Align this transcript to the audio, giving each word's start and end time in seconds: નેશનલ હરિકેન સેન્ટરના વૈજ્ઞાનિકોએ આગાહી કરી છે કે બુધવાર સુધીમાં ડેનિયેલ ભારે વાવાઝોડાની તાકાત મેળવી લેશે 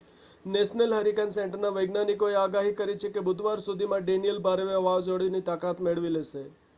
નેશનલ 0.45 0.93
હરિકેન 0.93 1.31
સેન્ટરના 1.31 1.71
વૈજ્ઞાનિકોએ 1.71 2.33
આગાહી 2.37 2.73
કરી 2.73 2.97
છે 2.97 3.09
કે 3.09 3.21
બુધવાર 3.21 3.59
સુધીમાં 3.61 4.03
ડેનિયેલ 4.03 4.41
ભારે 4.41 4.65
વાવાઝોડાની 4.67 5.43
તાકાત 5.45 5.81
મેળવી 5.81 6.13
લેશે 6.13 6.43